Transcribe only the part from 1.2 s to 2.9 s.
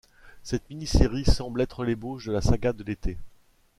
semble être l'ébauche de la saga de